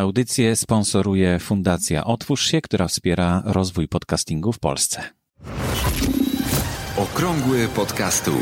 [0.00, 5.02] Audycję sponsoruje Fundacja Otwórz się, która wspiera rozwój podcastingu w Polsce.
[6.96, 8.32] Okrągły podcastu.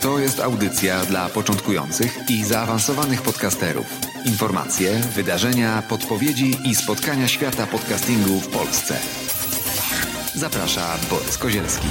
[0.00, 3.86] To jest audycja dla początkujących i zaawansowanych podcasterów.
[4.26, 8.98] Informacje, wydarzenia, podpowiedzi i spotkania świata podcastingu w Polsce.
[10.34, 11.88] Zaprasza Borys Kozielski.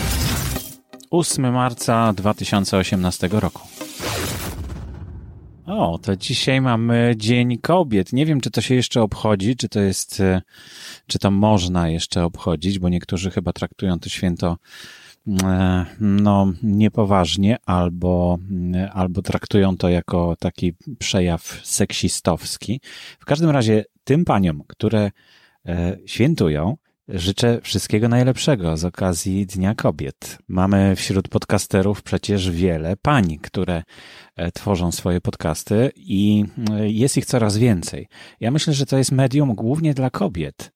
[1.12, 3.62] 8 marca 2018 roku.
[5.66, 8.14] O, to dzisiaj mamy Dzień Kobiet.
[8.14, 10.42] Nie wiem, czy to się jeszcze obchodzi, czy to jest, e,
[11.08, 14.58] czy to można jeszcze obchodzić, bo niektórzy chyba traktują to święto
[15.44, 18.38] e, no, niepoważnie albo,
[18.74, 22.82] e, albo traktują to jako taki przejaw seksistowski.
[23.20, 25.12] W każdym razie tym paniom, które
[26.06, 26.78] świętują,
[27.10, 30.38] Życzę wszystkiego najlepszego z okazji Dnia Kobiet.
[30.48, 33.84] Mamy wśród podcasterów przecież wiele pań, które
[34.36, 38.08] e, tworzą swoje podcasty i e, jest ich coraz więcej.
[38.40, 40.72] Ja myślę, że to jest medium głównie dla kobiet.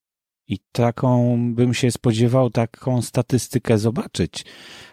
[0.47, 4.45] I taką bym się spodziewał, taką statystykę zobaczyć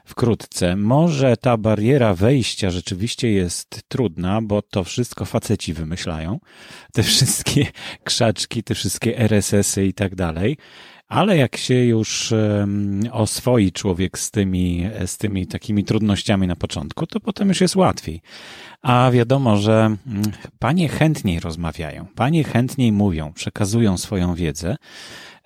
[0.04, 0.76] wkrótce.
[0.76, 6.38] Może ta bariera wejścia rzeczywiście jest trudna, bo to wszystko faceci wymyślają.
[6.92, 7.66] Te wszystkie
[8.04, 10.56] krzaczki, te wszystkie RSS-y i tak dalej
[11.08, 12.34] ale jak się już
[13.12, 18.20] oswoi człowiek z tymi, z tymi takimi trudnościami na początku, to potem już jest łatwiej.
[18.82, 20.22] A wiadomo, że mm,
[20.58, 24.76] panie chętniej rozmawiają, panie chętniej mówią, przekazują swoją wiedzę.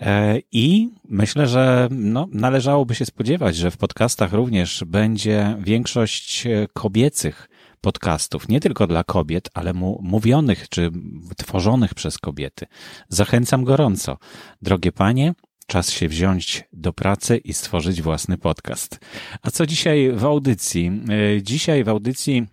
[0.01, 6.67] E, I myślę, że no, należałoby się spodziewać, że w podcastach również będzie większość e,
[6.73, 7.49] kobiecych
[7.81, 10.91] podcastów, nie tylko dla kobiet, ale mu, mówionych czy
[11.37, 12.67] tworzonych przez kobiety.
[13.09, 14.19] Zachęcam gorąco.
[14.63, 15.35] Drogie panie,
[15.71, 18.99] czas się wziąć do pracy i stworzyć własny podcast.
[19.43, 21.03] A co dzisiaj w audycji?
[21.37, 22.47] E, dzisiaj w audycji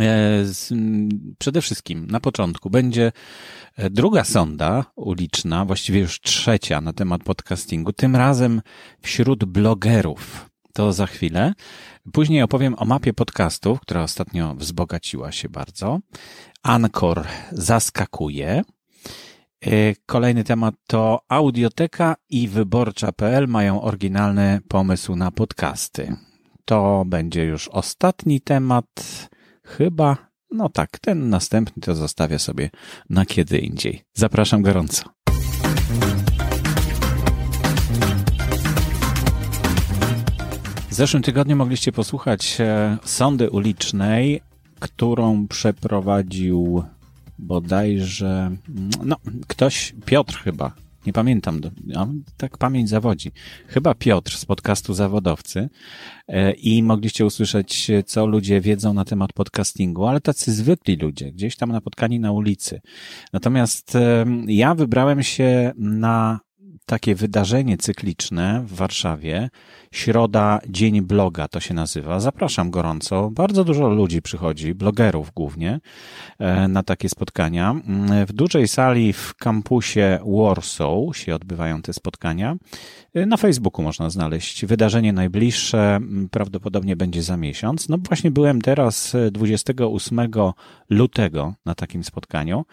[0.00, 0.44] e,
[1.38, 3.12] przede wszystkim na początku będzie
[3.76, 8.62] e, druga sonda uliczna, właściwie już trzecia na temat podcastingu, tym razem
[9.02, 10.50] wśród blogerów.
[10.72, 11.52] To za chwilę.
[12.12, 15.98] Później opowiem o mapie podcastów, która ostatnio wzbogaciła się bardzo.
[16.62, 18.62] Anchor zaskakuje.
[19.66, 26.16] E, kolejny temat to audioteka i wyborcza.pl mają oryginalny pomysł na podcasty.
[26.64, 28.86] To będzie już ostatni temat.
[29.64, 30.16] Chyba,
[30.50, 32.70] no tak, ten następny to zostawię sobie
[33.10, 34.02] na kiedy indziej.
[34.14, 35.02] Zapraszam gorąco.
[40.90, 44.40] W zeszłym tygodniu mogliście posłuchać e, sądy ulicznej,
[44.80, 46.84] którą przeprowadził
[47.38, 48.56] bodajże,
[49.04, 49.16] no,
[49.48, 50.74] ktoś, Piotr chyba,
[51.06, 53.32] nie pamiętam, no, tak pamięć zawodzi.
[53.66, 55.68] Chyba Piotr z podcastu Zawodowcy
[56.28, 61.56] e, i mogliście usłyszeć, co ludzie wiedzą na temat podcastingu, ale tacy zwykli ludzie, gdzieś
[61.56, 62.80] tam napotkani na ulicy.
[63.32, 63.98] Natomiast
[64.46, 66.40] ja wybrałem się na
[66.86, 69.50] takie wydarzenie cykliczne w Warszawie.
[69.92, 72.20] Środa, Dzień Bloga to się nazywa.
[72.20, 73.30] Zapraszam gorąco.
[73.30, 75.80] Bardzo dużo ludzi przychodzi, blogerów głównie,
[76.38, 77.74] e, na takie spotkania.
[78.26, 82.56] W dużej sali w kampusie Warsaw się odbywają te spotkania.
[83.14, 87.88] E, na Facebooku można znaleźć wydarzenie najbliższe, prawdopodobnie będzie za miesiąc.
[87.88, 90.28] No właśnie byłem teraz 28 e,
[90.90, 92.64] lutego na takim spotkaniu.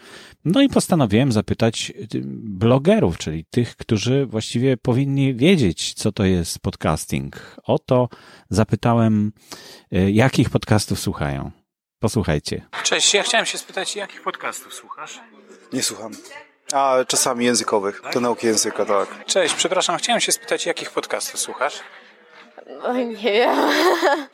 [0.45, 1.93] No i postanowiłem zapytać
[2.43, 7.35] blogerów, czyli tych, którzy którzy właściwie powinni wiedzieć, co to jest podcasting.
[7.63, 8.09] O to
[8.49, 9.31] zapytałem,
[9.93, 11.51] y, jakich podcastów słuchają.
[11.99, 12.67] Posłuchajcie.
[12.83, 15.19] Cześć, ja chciałem się spytać, jakich podcastów słuchasz?
[15.73, 16.11] Nie słucham.
[16.73, 19.25] A czasami językowych, to nauki języka, tak.
[19.25, 21.79] Cześć, przepraszam, chciałem się spytać, jakich podcastów słuchasz?
[22.83, 23.57] No, nie wiem.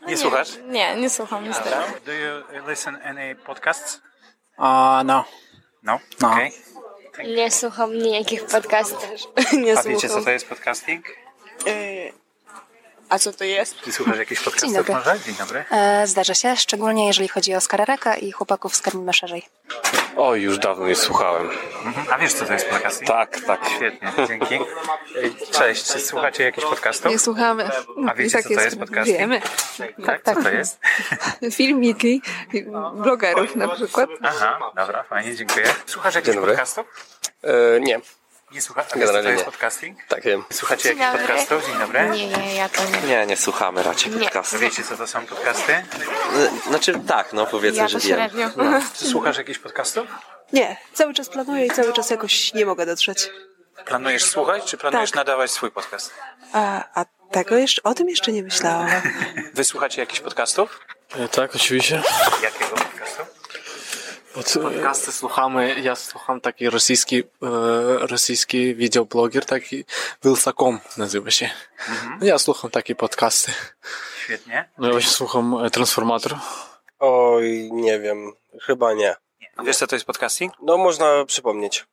[0.01, 0.49] Nie, nie słuchasz?
[0.67, 1.75] Nie, nie słucham niestety.
[2.05, 4.01] Do you listen any podcasts?
[4.57, 4.63] Uh,
[5.05, 5.25] no.
[5.83, 5.99] No?
[6.21, 6.31] no.
[6.31, 6.51] Okay.
[7.23, 9.09] Nie słucham nijakich podcastów.
[9.63, 11.09] Nie A wiecie, co to jest podcasting?
[11.67, 12.13] Y,
[13.09, 13.81] a co to jest?
[13.81, 14.93] Ty słuchasz jakichś podcastów Dzień dobry.
[14.93, 15.19] może?
[15.25, 15.65] Dzień dobry.
[15.71, 19.45] E, zdarza się, szczególnie jeżeli chodzi o Skarereka i chłopaków z Karmimy Szerzej.
[20.17, 21.49] O, już dawno nie słuchałem.
[21.85, 22.07] Mhm.
[22.11, 23.07] A wiesz, co to jest podcasting?
[23.07, 23.69] Tak, tak.
[23.75, 24.59] Świetnie, dzięki.
[25.51, 27.11] Cześć, czy słuchacie jakichś podcastów?
[27.11, 27.69] Nie słuchamy.
[28.09, 29.17] A wiecie, tak co to jest podcasting?
[29.17, 29.41] Wiemy.
[30.05, 30.79] Tak, tak, co to jest?
[31.57, 32.21] Filmiki
[32.93, 34.09] blogerów na przykład.
[34.21, 35.65] Aha, dobra, fajnie, dziękuję.
[35.85, 36.85] Słuchasz jakichś podcastów?
[37.43, 37.99] E, nie.
[38.51, 38.55] Nie
[38.95, 39.97] wiesz, co to jest podcasting?
[40.07, 40.43] Tak wiem.
[40.53, 41.65] Słuchacie jakichś podcastów?
[41.65, 42.09] Dzień dobry.
[42.09, 43.01] Nie, nie, ja to nie.
[43.07, 44.19] Nie, nie słuchamy raczej Nie.
[44.19, 44.59] podcastów.
[44.59, 45.73] Wiecie, co to są podcasty?
[45.73, 45.83] E,
[46.67, 48.07] Znaczy tak, no powiedzmy, Ja że wiem.
[48.09, 48.49] średnio.
[48.99, 50.07] Czy słuchasz jakichś podcastów?
[50.53, 53.29] Nie, cały czas planuję i cały czas jakoś nie mogę dotrzeć.
[53.85, 55.15] Planujesz słuchać, czy planujesz Tak.
[55.17, 56.11] nadawać swój podcast?
[56.53, 58.89] A, a tego jeszcze, o tym jeszcze nie myślałam.
[59.53, 60.79] Wy słuchacie jakichś podcastów?
[61.19, 62.01] E, Tak, oczywiście.
[62.43, 63.23] Jakiego podcastu?
[64.43, 67.27] Podcasty słuchamy, ja słucham taki rosyjski, e,
[68.07, 69.85] rosyjski wideobloger, taki
[70.23, 71.49] Wilsakom nazywa się.
[72.21, 73.51] Ja słucham takie podcasty.
[74.23, 74.69] Świetnie.
[74.77, 76.35] No ja właśnie słucham e, Transformator.
[76.99, 78.33] Oj, nie wiem.
[78.61, 79.15] Chyba nie.
[79.63, 80.53] Wiesz, co to jest podcasting?
[80.61, 81.85] No, można przypomnieć.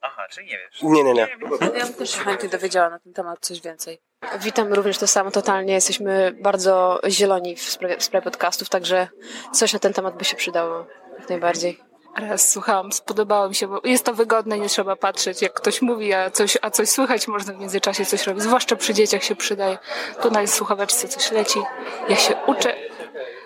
[0.00, 0.82] Aha, czyli nie wiesz.
[0.82, 1.28] Nie, nie, nie.
[1.74, 4.00] Ja bym też się chętnie dowiedziała na ten temat coś więcej.
[4.40, 5.74] Witam również to samo totalnie.
[5.74, 9.08] Jesteśmy bardzo zieloni w sprawie, w sprawie podcastów, także
[9.52, 10.86] coś na ten temat by się przydało
[11.22, 11.78] jak najbardziej.
[12.16, 16.12] Raz słuchałam, spodobało mi się, bo jest to wygodne, nie trzeba patrzeć, jak ktoś mówi,
[16.12, 18.42] a coś, a coś słychać, można w międzyczasie coś robić.
[18.42, 19.78] Zwłaszcza przy dzieciach się przydaje.
[20.22, 21.62] Tu na słuchaweczce coś leci,
[22.08, 22.74] ja się uczę,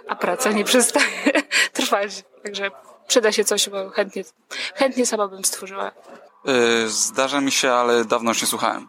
[0.08, 1.06] a praca nie przestaje
[1.72, 2.24] trwać.
[2.44, 2.70] Także
[3.08, 4.24] przyda się coś, bo chętnie,
[4.74, 5.92] chętnie sama bym stworzyła.
[6.86, 8.88] Zdarza mi się, ale dawno już nie słuchałem.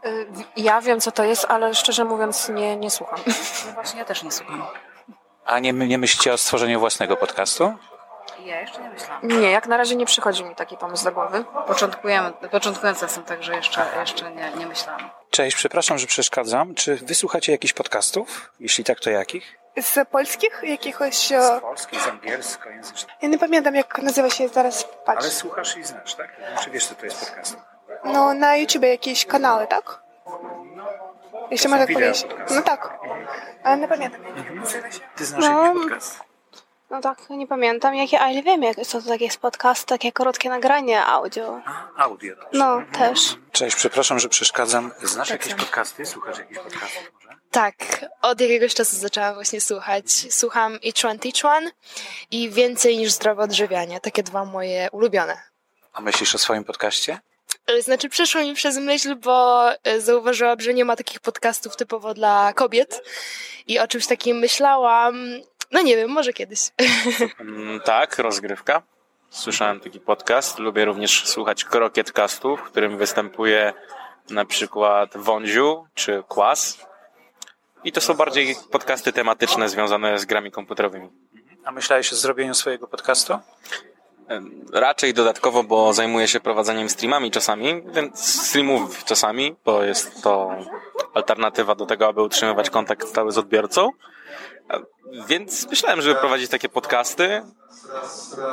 [0.57, 3.19] Ja wiem, co to jest, ale szczerze mówiąc nie, nie słucham.
[3.67, 4.63] No właśnie, ja też nie słucham.
[5.45, 7.73] A nie, nie myślicie o stworzeniu własnego podcastu?
[8.45, 9.27] Ja jeszcze nie myślałam.
[9.27, 11.45] Nie, jak na razie nie przychodzi mi taki pomysł do głowy.
[11.67, 15.09] Początkujemy, początkując jestem, także jeszcze, jeszcze nie, nie myślałam.
[15.29, 16.75] Cześć, przepraszam, że przeszkadzam.
[16.75, 18.53] Czy wysłuchacie jakichś podcastów?
[18.59, 19.57] Jeśli tak, to jakich?
[19.81, 21.15] Z polskich jakiegoś...
[21.27, 23.15] Z polskich, z angielskojęzycznych.
[23.21, 25.21] Ja nie pamiętam, jak nazywa się zaraz patrz.
[25.21, 26.29] Ale słuchasz i znasz, tak?
[26.63, 27.57] Czy wiesz, co to jest podcast?
[28.03, 29.99] No, na YouTube jakieś kanały, tak?
[31.51, 32.27] Jeśli można tak powiedzieć.
[32.49, 32.99] No tak.
[33.63, 34.99] Ale nie pamiętam, jak nazywa się.
[35.15, 35.65] Ty znasz No.
[35.65, 36.19] jakiś podcast?
[36.89, 40.49] No tak, nie pamiętam, jakie, ale wiem, jak, co to takie jest podcast, takie krótkie
[40.49, 41.61] nagranie audio.
[41.97, 42.35] Audio.
[42.53, 43.35] No, też.
[43.51, 44.91] Cześć, przepraszam, że przeszkadzam.
[45.03, 46.05] Znasz jakieś podcasty?
[46.05, 47.27] Słuchasz jakichś podcastów może?
[47.51, 47.75] Tak,
[48.21, 50.05] od jakiegoś czasu zaczęłam właśnie słuchać.
[50.29, 51.71] Słucham Each One Teach One
[52.31, 53.99] i Więcej niż zdrowe odżywianie.
[53.99, 55.41] Takie dwa moje ulubione.
[55.93, 57.19] A myślisz o swoim podcaście?
[57.67, 62.13] E, Znaczy przeszło mi przez myśl, bo e, zauważyłam, że nie ma takich podcastów typowo
[62.13, 63.01] dla kobiet
[63.67, 65.15] i o czymś takim myślałam.
[65.71, 66.59] No nie wiem, może kiedyś.
[67.39, 68.81] Mm, Tak, rozgrywka.
[69.29, 70.59] Słyszałem taki podcast.
[70.59, 73.73] Lubię również słuchać krokietcastów, w którym występuje
[74.29, 76.85] na przykład Wądziu czy Kłas.
[77.83, 81.09] I to są bardziej podcasty tematyczne związane z grami komputerowymi.
[81.65, 83.39] A myślałeś o zrobieniu swojego podcastu?
[84.73, 90.51] Raczej dodatkowo, bo zajmuję się prowadzeniem streamami czasami, więc streamów czasami, bo jest to
[91.13, 93.89] alternatywa do tego, aby utrzymywać kontakt stały z odbiorcą.
[95.27, 97.41] Więc myślałem, żeby prowadzić takie podcasty,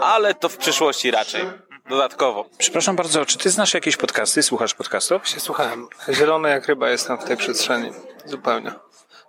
[0.03, 1.45] ale to w przyszłości raczej.
[1.89, 2.45] Dodatkowo.
[2.59, 4.43] Przepraszam bardzo, czy ty znasz jakieś podcasty?
[4.43, 5.29] Słuchasz podcastów?
[5.29, 5.89] Się słuchałem.
[6.11, 7.91] Zielony jak ryba jestem w tej przestrzeni.
[8.25, 8.73] Zupełnie.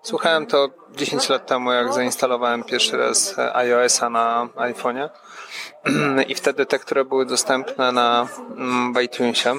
[0.04, 5.10] Słuchałem to 10 lat temu, jak zainstalowałem pierwszy raz iOS-a na iPhone'ie.
[6.28, 9.54] I wtedy te, które były dostępne na mm, w iTunesie.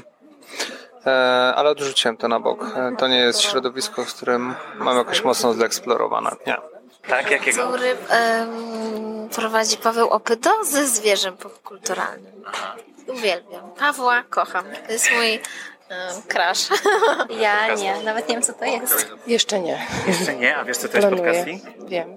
[1.06, 2.64] E, Ale odrzuciłem to na bok.
[2.76, 6.30] E, To nie jest środowisko, z którym mam jakoś mocno zeksplorowane.
[6.46, 6.56] Nie.
[7.08, 7.68] Tak, jakiego?
[7.68, 12.42] Który em, prowadzi Paweł Opydo ze zwierzem popkulturalnym.
[13.06, 13.70] Uwielbiam.
[13.78, 14.64] Pawła kocham.
[14.86, 16.80] To jest mój um, crush.
[17.42, 19.08] ja nie, nawet nie wiem co to jest.
[19.26, 19.86] Jeszcze nie.
[20.06, 21.32] Jeszcze nie, a wiesz co to jest Planuję.
[21.32, 21.88] podcasting?
[21.88, 22.16] Wiem.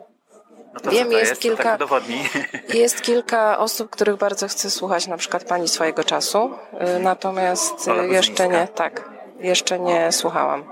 [0.74, 1.41] No to Wiem, to jest jest?
[1.41, 2.03] kilka- To tak.
[2.75, 6.53] Jest kilka osób, których bardzo chcę słuchać, na przykład pani swojego czasu,
[6.97, 9.09] y, natomiast y, jeszcze nie, tak,
[9.39, 10.63] jeszcze nie słuchałam.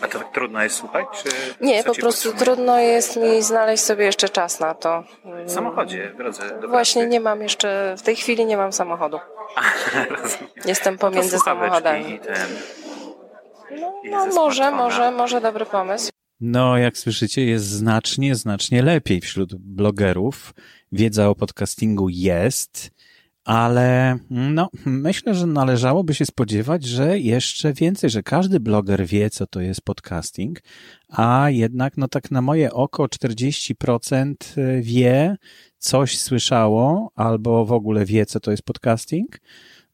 [0.00, 1.06] A to tak trudno jest słuchać?
[1.22, 1.28] Czy
[1.60, 5.04] Nie, po prostu trudno jest mi znaleźć sobie jeszcze czas na to.
[5.46, 7.12] W samochodzie, w drodze do Właśnie pracy.
[7.12, 9.18] nie mam jeszcze, w tej chwili nie mam samochodu.
[10.64, 12.20] Jestem pomiędzy To słuchaweczki samochodami.
[14.10, 16.10] No ze może, może, może dobry pomysł.
[16.40, 20.54] No, jak słyszycie, jest znacznie, znacznie lepiej wśród blogerów.
[20.92, 22.90] Wiedza o podcastingu jest,
[23.48, 29.46] ale no, myślę, że należałoby się spodziewać, że jeszcze więcej, że każdy bloger wie, co
[29.46, 30.60] to jest podcasting,
[31.08, 34.34] a jednak, no tak na moje oko 40%
[34.80, 35.36] wie,
[35.78, 39.40] coś słyszało, albo w ogóle wie, co to jest podcasting.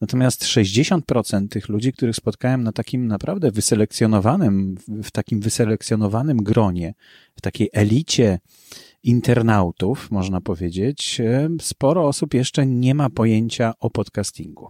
[0.01, 6.93] Natomiast 60% tych ludzi, których spotkałem na takim naprawdę wyselekcjonowanym, w takim wyselekcjonowanym gronie,
[7.35, 8.39] w takiej elicie
[9.05, 14.69] internautów, można powiedzieć, e, sporo osób jeszcze nie ma pojęcia o podcastingu.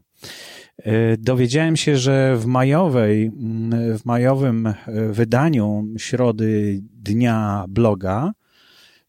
[0.78, 4.76] E, Dowiedziałem się, że w majowej, mm, w majowym e,
[5.12, 8.32] wydaniu środy dnia bloga,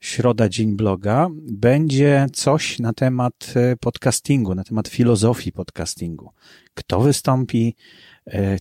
[0.01, 6.31] środa dzień bloga, będzie coś na temat podcastingu, na temat filozofii podcastingu.
[6.75, 7.75] Kto wystąpi,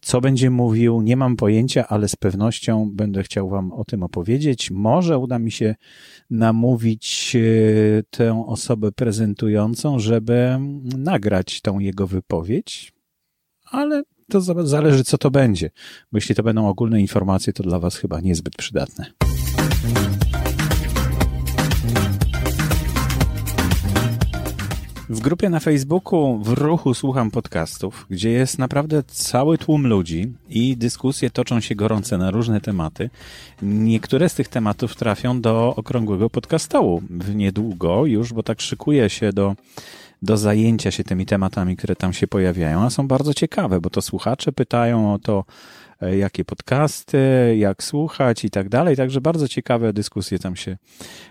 [0.02, 4.72] co będzie mówił, nie mam pojęcia, ale z pewnością będę chciał Wam o tym opowiedzieć.
[4.72, 5.76] Może uda mi się
[6.30, 10.58] namówić e, tę osobę prezentującą, żeby
[10.98, 12.92] nagrać tą jego wypowiedź,
[13.66, 15.70] ale to za- zależy, co to będzie.
[16.12, 19.06] Bo jeśli to będą ogólne informacje, to dla Was chyba niezbyt przydatne.
[25.10, 30.78] W grupie na Facebooku w ruchu słucham podcastów, gdzie jest naprawdę cały tłum ludzi i
[30.78, 33.10] dyskusje toczą się gorące na różne tematy.
[33.62, 37.02] Niektóre z tych tematów trafią do okrągłego podcastołu
[37.36, 39.56] niedługo już, bo tak szykuje się do,
[40.22, 44.02] do zajęcia się tymi tematami, które tam się pojawiają, a są bardzo ciekawe, bo to
[44.02, 45.46] słuchacze pytają o to,
[46.02, 47.18] jakie podcasty,
[47.58, 48.96] jak słuchać i tak dalej.
[48.96, 50.78] Także bardzo ciekawe dyskusje tam się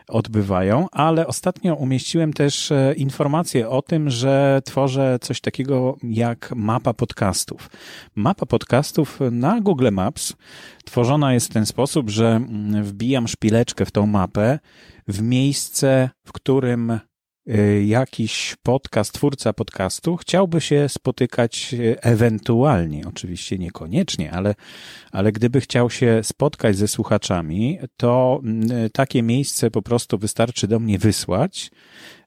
[0.09, 6.95] odbywają, ale ostatnio umieściłem też e, informację o tym, że tworzę coś takiego jak mapa
[6.95, 7.71] podcastów.
[8.15, 10.33] Mapa podcastów na Google Maps
[10.85, 14.59] tworzona jest w ten sposób, że mm, wbijam szpileczkę w tą mapę
[15.09, 16.99] w miejsce, w którym
[17.85, 24.55] jakiś podcast, twórca podcastu chciałby się spotykać y, ewentualnie, oczywiście niekoniecznie, ale,
[25.13, 30.81] ale gdyby chciał się spotkać ze słuchaczami, to mm, takie miejsce po prostu wystarczy do
[30.81, 31.71] mnie wysłać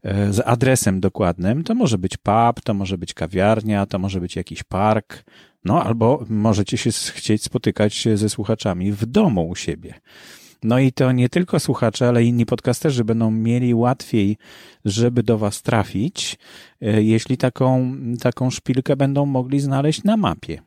[0.06, 1.64] y, z adresem dokładnym.
[1.64, 5.24] To może być pub, to może być kawiarnia, to może być jakiś park,
[5.64, 9.94] no albo możecie się chcieć spotykać ze słuchaczami w domu u siebie.
[10.64, 14.38] No i to nie tylko słuchacze, ale inni podcasterzy będą mieli łatwiej,
[14.86, 16.38] żeby do Was trafić,
[16.82, 20.62] e, jeśli taką, taką szpilkę będą mogli znaleźć na mapie.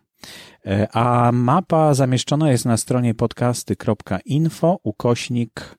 [0.67, 5.77] E, a mapa zamieszczona jest na stronie podcasty.info ukośnik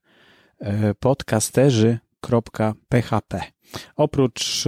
[0.59, 3.41] e, podcasterzy.php.
[3.95, 4.65] Oprócz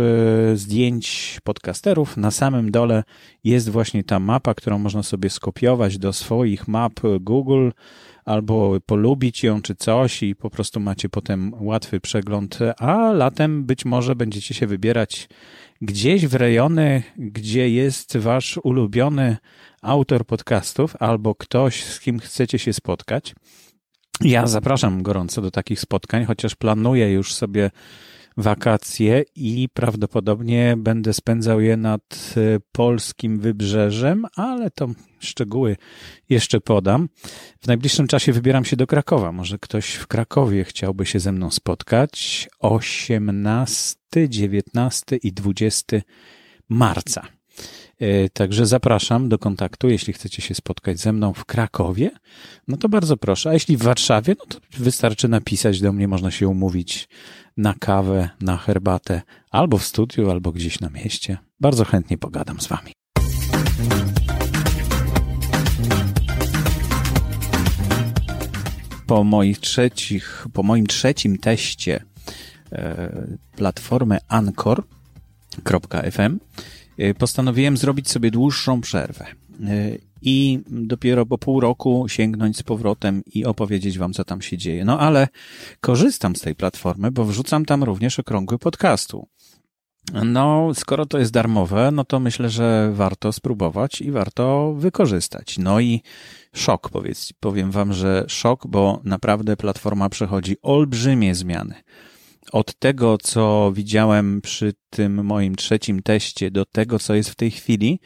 [0.54, 3.04] zdjęć podcasterów, na samym dole
[3.44, 7.70] jest właśnie ta mapa, którą można sobie skopiować do swoich map Google
[8.26, 13.86] albo polubić ją czy coś i po prostu macie potem łatwy przegląd, a latem być
[13.86, 15.30] może będziecie się wybierać
[15.82, 19.38] gdzieś w rejony, gdzie jest wasz ulubiony
[19.82, 23.36] autor podcastów albo ktoś, z kim chcecie się spotkać.
[24.22, 27.72] Ja zapraszam gorąco do takich spotkań, chociaż planuję już sobie
[28.38, 34.88] wakacje i prawdopodobnie będę spędzał je nad e, polskim wybrzeżem, ale to
[35.20, 35.78] szczegóły
[36.30, 37.10] jeszcze podam.
[37.62, 39.32] W najbliższym czasie wybieram się do Krakowa.
[39.32, 42.50] Może ktoś w Krakowie chciałby się ze mną spotkać.
[42.60, 43.96] 18,
[44.30, 45.98] 19 i 20
[46.70, 47.28] marca.
[48.04, 52.12] E, także zapraszam do kontaktu, jeśli chcecie się spotkać ze mną w Krakowie,
[52.68, 53.50] no to bardzo proszę.
[53.50, 57.10] A jeśli w Warszawie, no to wystarczy napisać do mnie, można się umówić
[57.58, 61.38] na kawę, na herbatę, albo w studiu, albo gdzieś na mieście.
[61.60, 62.92] Bardzo chętnie pogadam z wami.
[69.08, 72.04] Po, moich trzecich, po moim trzecim teście
[72.72, 73.12] e,
[73.56, 75.00] platformy Anchor.fm
[77.18, 79.26] postanowiłem zrobić sobie dłuższą przerwę.
[79.64, 84.58] E, i dopiero po pół roku sięgnąć z powrotem i opowiedzieć wam, co tam się
[84.58, 84.86] dzieje.
[84.86, 85.28] No ale
[85.82, 89.28] korzystam z tej platformy, bo wrzucam tam również okrągły podcastu.
[90.26, 95.58] No, skoro to jest darmowe, no to myślę, że warto spróbować i warto wykorzystać.
[95.58, 96.02] No i
[96.54, 101.76] szok, powiedz, powiem wam, że szok, bo naprawdę platforma przechodzi olbrzymie zmiany.
[102.52, 107.52] Od tego, co widziałem przy tym moim trzecim teście, do tego, co jest w tej
[107.52, 108.00] chwili,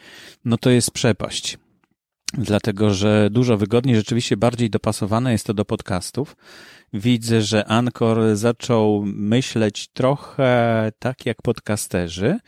[0.46, 1.58] no to jest przepaść
[2.34, 6.36] dlatego że dużo wygodniej, rzeczywiście bardziej dopasowane jest to do podcastów.
[6.94, 12.39] Widzę, że Anchor zaczął myśleć trochę tak jak podcasterzy.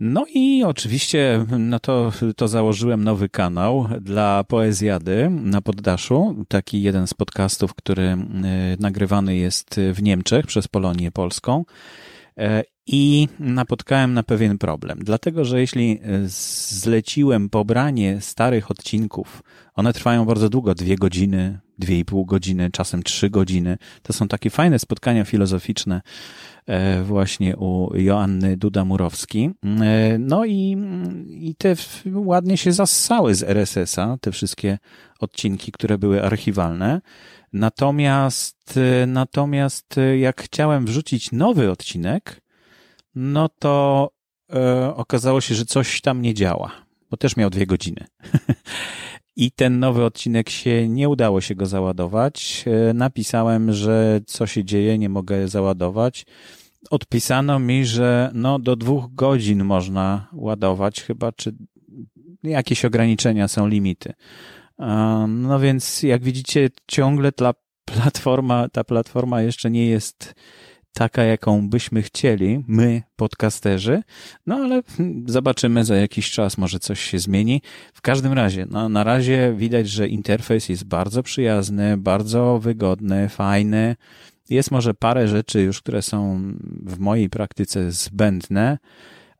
[0.00, 6.44] No i oczywiście no to, to założyłem nowy kanał dla Poezjady na poddaszu.
[6.48, 8.16] Taki jeden z podcastów, który y,
[8.80, 11.64] nagrywany jest w Niemczech przez Polonię Polską.
[12.40, 14.98] E, i napotkałem na pewien problem.
[15.02, 16.20] Dlatego, że jeśli e,
[16.78, 19.42] zleciłem pobranie starych odcinków,
[19.74, 23.78] one trwają bardzo długo, dwie godziny, dwie i pół godziny, czasem trzy godziny.
[24.02, 26.00] To są takie fajne spotkania filozoficzne
[26.66, 29.50] e, właśnie u Joanny Duda-Murowski.
[30.18, 30.76] No i,
[31.28, 31.74] i te
[32.14, 34.78] ładnie się zassały z RSS-a, te wszystkie
[35.20, 37.00] odcinki, które były archiwalne.
[37.52, 42.40] Natomiast, natomiast jak chciałem wrzucić nowy odcinek,
[43.14, 44.10] no to
[44.52, 46.72] e, okazało się, że coś tam nie działa,
[47.10, 48.06] bo też miał dwie godziny.
[49.36, 52.64] I ten nowy odcinek się nie udało się go załadować.
[52.66, 56.26] E, napisałem, że co się dzieje, nie mogę załadować.
[56.90, 61.52] Odpisano mi, że no do dwóch godzin można ładować chyba, czy
[62.42, 64.12] jakieś ograniczenia są limity.
[65.28, 67.52] No więc jak widzicie, ciągle ta
[67.84, 70.34] platforma, ta platforma jeszcze nie jest
[70.92, 74.02] taka, jaką byśmy chcieli, my, podcasterzy,
[74.46, 74.82] no ale
[75.26, 77.62] zobaczymy za jakiś czas, może coś się zmieni.
[77.94, 83.96] W każdym razie, no, na razie widać, że interfejs jest bardzo przyjazny, bardzo wygodny, fajny.
[84.50, 86.40] Jest może parę rzeczy już, które są
[86.86, 88.78] w mojej praktyce zbędne,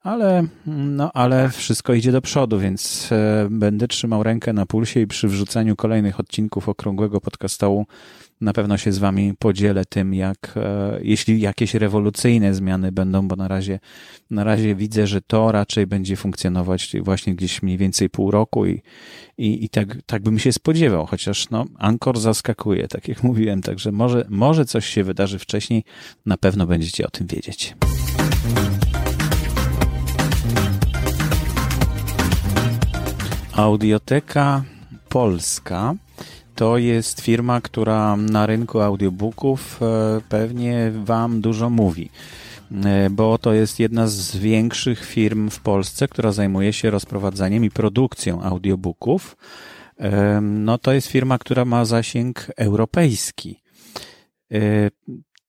[0.02, 5.06] ale, no, ale wszystko idzie do przodu, więc e, będę trzymał rękę na pulsie i
[5.06, 7.86] przy wrzucaniu kolejnych odcinków okrągłego podcastu
[8.40, 13.36] na pewno się z wami podzielę tym, jak, e, jeśli jakieś rewolucyjne zmiany będą, bo
[13.36, 13.80] na razie,
[14.30, 18.82] na razie widzę, że to raczej będzie funkcjonować właśnie gdzieś mniej więcej pół roku i,
[19.38, 23.92] i, i tak, tak bym się spodziewał, chociaż no, Ankor zaskakuje, tak jak mówiłem, także
[23.92, 25.84] może, może coś się wydarzy wcześniej,
[26.26, 27.74] na pewno będziecie o tym wiedzieć.
[33.60, 34.62] Audioteka
[35.08, 35.94] Polska
[36.54, 42.10] to jest firma, która na rynku audiobooków e, pewnie Wam dużo mówi,
[42.84, 47.70] e, bo to jest jedna z większych firm w Polsce, która zajmuje się rozprowadzaniem i
[47.70, 49.36] produkcją audiobooków.
[49.98, 53.60] E, no to jest firma, która ma zasięg europejski.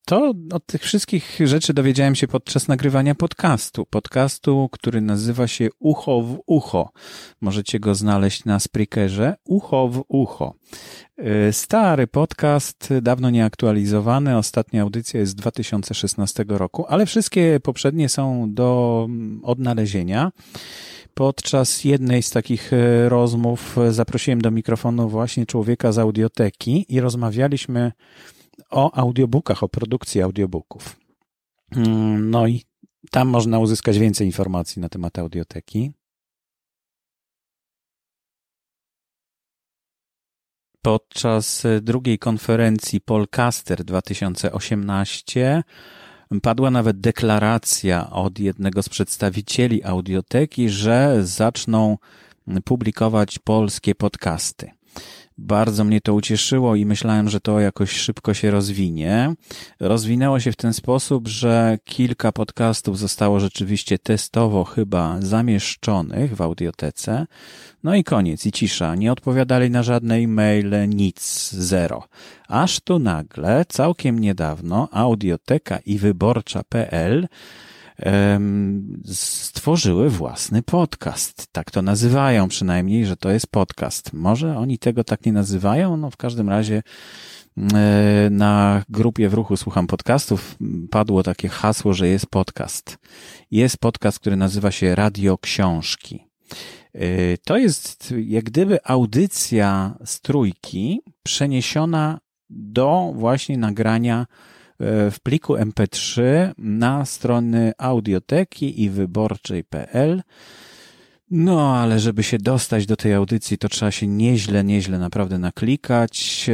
[0.05, 3.86] To od tych wszystkich rzeczy dowiedziałem się podczas nagrywania podcastu.
[3.86, 6.91] Podcastu, który nazywa się Ucho w Ucho.
[7.41, 9.36] Możecie go znaleźć na Spreakerze.
[9.46, 10.53] Ucho w Ucho.
[11.50, 14.38] Y, stary podcast, dawno nieaktualizowany.
[14.38, 20.31] Ostatnia audycja jest z 2016 roku, ale wszystkie poprzednie są do mm, odnalezienia.
[21.13, 27.91] Podczas jednej z takich y, rozmów zaprosiłem do mikrofonu właśnie człowieka z audioteki i rozmawialiśmy
[28.71, 30.99] o audiobookach, o produkcji audiobooków.
[31.75, 32.63] Mm, no i
[33.11, 35.91] tam można uzyskać więcej informacji na temat audioteki.
[40.81, 45.63] Podczas drugiej konferencji Polcaster 2018
[46.41, 51.97] padła nawet deklaracja od jednego z przedstawicieli audioteki, że zaczną
[52.65, 54.71] publikować polskie podcasty.
[55.43, 59.33] Bardzo mnie to ucieszyło i myślałem, że to jakoś szybko się rozwinie.
[59.79, 67.25] Rozwinęło się w ten sposób, że kilka podcastów zostało rzeczywiście testowo chyba zamieszczonych w audiotece.
[67.83, 68.95] No i koniec, i cisza.
[68.95, 72.04] Nie odpowiadali na żadne e-maile, nic, zero.
[72.47, 77.27] Aż tu nagle, całkiem niedawno, audioteka i wyborcza.pl
[79.05, 81.47] stworzyły własny podcast.
[81.51, 84.13] Tak to nazywają przynajmniej, że to jest podcast.
[84.13, 85.97] Może oni tego tak nie nazywają?
[85.97, 86.83] No w każdym razie
[88.31, 90.55] na grupie w ruchu słucham podcastów
[90.91, 92.97] padło takie hasło, że jest podcast.
[93.51, 96.27] Jest podcast, który nazywa się Radio Książki.
[96.93, 104.25] E, to jest jak gdyby audycja z trójki przeniesiona do właśnie nagrania
[105.12, 106.22] w pliku MP3
[106.58, 110.24] na strony audioteki i wyborczej.pl.
[111.32, 116.50] No, ale żeby się dostać do tej audycji, to trzeba się nieźle, nieźle naprawdę naklikać.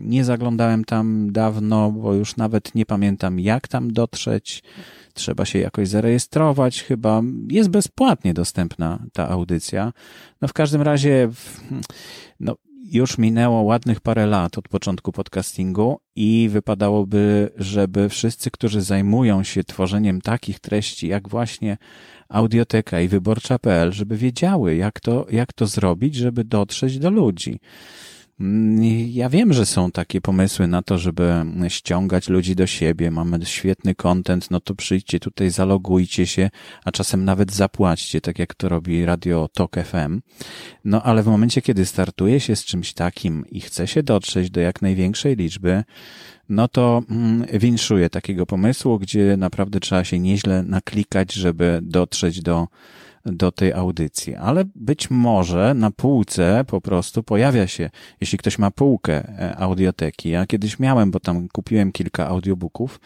[0.00, 4.62] Nie zaglądałem tam dawno, bo już nawet nie pamiętam, jak tam dotrzeć.
[5.14, 9.92] Trzeba się jakoś zarejestrować, chyba jest bezpłatnie dostępna ta audycja.
[10.40, 11.28] No, w każdym razie,
[12.40, 12.54] no,
[12.92, 19.64] już minęło ładnych parę lat od początku podcastingu i wypadałoby, żeby wszyscy, którzy zajmują się
[19.64, 21.78] tworzeniem takich treści, jak właśnie
[22.28, 27.60] audioteka i wyborcza.pl, żeby wiedziały, jak to, jak to zrobić, żeby dotrzeć do ludzi.
[29.08, 33.10] Ja wiem, że są takie pomysły na to, żeby ściągać ludzi do siebie.
[33.10, 36.50] Mamy świetny content, no to przyjdźcie tutaj, zalogujcie się,
[36.84, 40.20] a czasem nawet zapłaćcie, tak jak to robi Radio Talk FM.
[40.84, 44.60] No ale w momencie, kiedy startuje się z czymś takim i chce się dotrzeć do
[44.60, 45.84] jak największej liczby,
[46.48, 52.68] no to mm, winszuję takiego pomysłu, gdzie naprawdę trzeba się nieźle naklikać, żeby dotrzeć do
[53.32, 58.70] do tej audycji, ale być może na półce po prostu pojawia się, jeśli ktoś ma
[58.70, 60.28] półkę e, audioteki.
[60.28, 63.00] Ja kiedyś miałem, bo tam kupiłem kilka audiobooków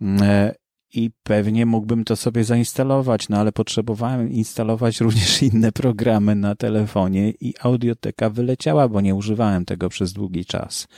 [0.00, 0.54] mm, e,
[0.94, 7.30] i pewnie mógłbym to sobie zainstalować, no ale potrzebowałem instalować również inne programy na telefonie
[7.30, 10.88] i audioteka wyleciała, bo nie używałem tego przez długi czas.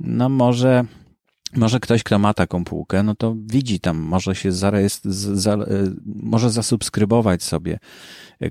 [0.00, 0.84] No może
[1.56, 5.66] może ktoś, kto ma taką półkę, no to widzi tam, może się zarejestr, za, e,
[6.04, 7.78] może zasubskrybować sobie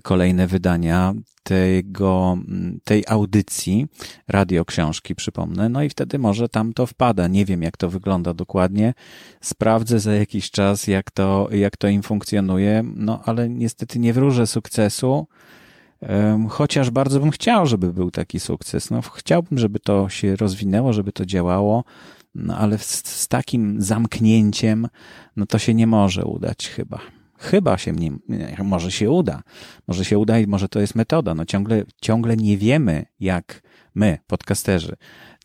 [0.03, 2.37] kolejne wydania tego,
[2.83, 3.87] tej audycji,
[4.27, 7.27] radio książki, przypomnę, no i wtedy może tam to wpada.
[7.27, 8.93] Nie wiem, jak to wygląda dokładnie.
[9.41, 14.47] Sprawdzę za jakiś czas, jak to, jak to im funkcjonuje, no ale niestety nie wróżę
[14.47, 15.27] sukcesu.
[16.49, 18.89] Chociaż bardzo bym chciał, żeby był taki sukces.
[18.91, 21.83] No, chciałbym, żeby to się rozwinęło, żeby to działało.
[22.37, 24.87] No ale z, z takim zamknięciem,
[25.35, 26.99] no to się nie może udać chyba.
[27.39, 28.19] Chyba się nim,
[28.63, 29.41] może się uda.
[29.87, 31.35] Może się uda i może to jest metoda.
[31.35, 33.61] No ciągle, ciągle nie wiemy, jak
[33.95, 34.95] my, podcasterzy,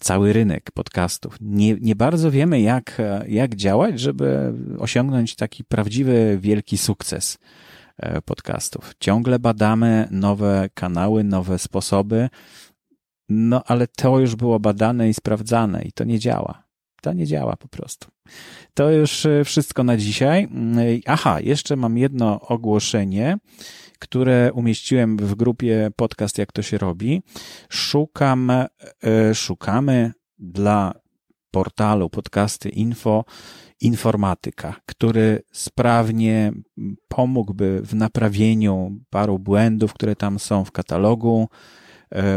[0.00, 6.78] cały rynek podcastów, nie, nie bardzo wiemy, jak, jak działać, żeby osiągnąć taki prawdziwy, wielki
[6.78, 7.38] sukces
[7.96, 8.94] e, podcastów.
[9.00, 12.28] Ciągle badamy nowe kanały, nowe sposoby,
[13.28, 16.71] no ale to już było badane i sprawdzane i to nie działa.
[17.02, 18.08] To nie działa po prostu.
[18.74, 20.48] To już e, wszystko na dzisiaj.
[21.06, 23.38] Aha, jeszcze mam jedno ogłoszenie,
[23.98, 27.22] które umieściłem w grupie podcast Jak to się robi.
[27.68, 28.68] Szukam, e,
[29.34, 30.94] szukamy dla
[31.50, 33.24] portalu podcasty info
[33.80, 36.52] informatyka, który sprawnie
[37.08, 41.82] pomógłby w naprawieniu paru błędów, które tam są w katalogu, E,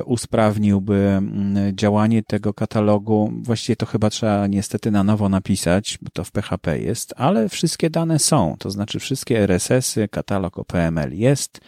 [0.06, 3.34] usprawniłby mm, działanie tego katalogu.
[3.42, 7.90] Właściwie to chyba trzeba niestety na nowo napisać, bo to w PHP jest, ale wszystkie
[7.90, 11.62] dane są, to znaczy wszystkie RSS-y, katalog OPML jest.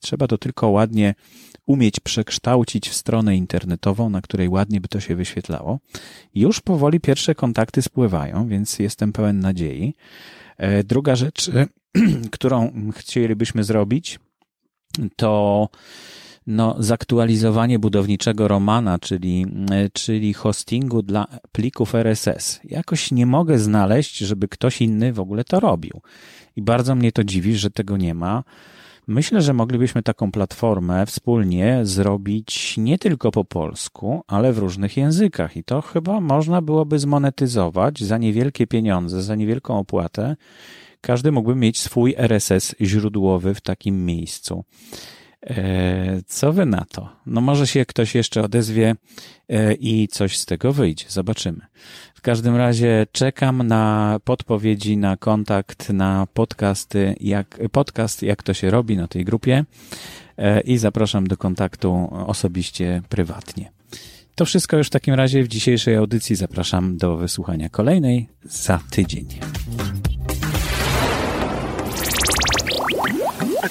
[0.00, 1.14] Trzeba to tylko ładnie
[1.66, 5.78] umieć przekształcić w stronę internetową, na której ładnie by to się wyświetlało.
[6.34, 9.94] Już powoli pierwsze kontakty spływają, więc jestem pełen nadziei.
[10.56, 11.50] E, druga rzecz,
[12.32, 14.18] którą chcielibyśmy zrobić,
[15.16, 15.68] to
[16.46, 22.60] no, zaktualizowanie budowniczego Romana, czyli, e, czyli hostingu dla plików RSS.
[22.64, 26.00] Jakoś nie mogę znaleźć, żeby ktoś inny w ogóle to robił.
[26.56, 28.44] I bardzo mnie to dziwi, że tego nie ma.
[29.06, 35.56] Myślę, że moglibyśmy taką platformę wspólnie zrobić nie tylko po polsku, ale w różnych językach.
[35.56, 40.36] I to chyba można byłoby zmonetyzować za niewielkie pieniądze, za niewielką opłatę.
[41.00, 44.64] Każdy mógłby mieć swój RSS źródłowy w takim miejscu.
[45.46, 47.08] E, co wy na to?
[47.26, 48.94] No może się ktoś jeszcze odezwie
[49.48, 51.04] e, i coś z tego wyjdzie.
[51.08, 51.60] Zobaczymy.
[52.14, 58.70] W każdym razie czekam na podpowiedzi, na kontakt, na podcasty, jak, podcast, jak to się
[58.70, 59.64] robi na tej grupie
[60.38, 63.70] e, i zapraszam do kontaktu osobiście, prywatnie.
[64.34, 66.36] To wszystko już w takim razie w dzisiejszej audycji.
[66.36, 69.26] Zapraszam do wysłuchania kolejnej za tydzień.